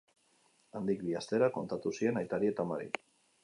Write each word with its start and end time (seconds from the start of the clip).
Handik 0.79 1.03
bi 1.09 1.13
astera 1.21 1.49
kontatu 1.59 1.95
zien 2.01 2.21
aitari 2.23 2.53
eta 2.55 2.69
amari. 2.69 2.93